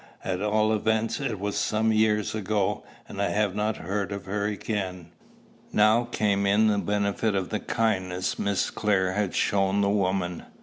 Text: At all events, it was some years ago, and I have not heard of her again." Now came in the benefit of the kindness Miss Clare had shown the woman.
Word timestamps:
At 0.25 0.41
all 0.41 0.73
events, 0.73 1.19
it 1.19 1.39
was 1.39 1.55
some 1.55 1.91
years 1.91 2.33
ago, 2.33 2.83
and 3.07 3.21
I 3.21 3.29
have 3.29 3.53
not 3.53 3.77
heard 3.77 4.11
of 4.11 4.25
her 4.25 4.45
again." 4.47 5.11
Now 5.71 6.05
came 6.05 6.47
in 6.47 6.69
the 6.69 6.79
benefit 6.79 7.35
of 7.35 7.49
the 7.49 7.59
kindness 7.59 8.39
Miss 8.39 8.71
Clare 8.71 9.11
had 9.13 9.35
shown 9.35 9.81
the 9.81 9.89
woman. 9.91 10.45